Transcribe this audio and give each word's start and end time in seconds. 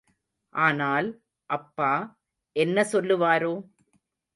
ஆனால், 0.55 1.09
அப்பா 1.49 1.91
என்ன 2.55 2.83
சொல்லுவாரோ? 2.91 3.53